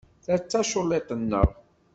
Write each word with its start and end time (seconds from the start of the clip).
Ta 0.25 0.35
d 0.37 0.41
taculliḍt-nneɣ. 0.49 1.47